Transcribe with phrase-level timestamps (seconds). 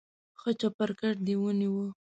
[0.39, 1.83] ښه چپرکټ دې ونیو.